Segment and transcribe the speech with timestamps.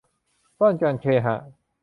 [0.59, 1.37] บ้านการเคหะ